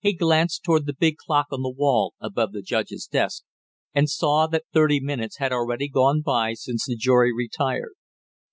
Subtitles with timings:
[0.03, 3.43] He glanced toward the big clock on the wall above the judge's desk
[3.93, 7.93] and saw that thirty minutes had already gone by since the jury retired.